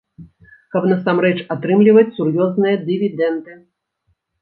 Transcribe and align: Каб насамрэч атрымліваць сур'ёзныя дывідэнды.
Каб 0.75 0.87
насамрэч 0.91 1.35
атрымліваць 1.57 2.07
сур'ёзныя 2.17 2.75
дывідэнды. 2.91 3.53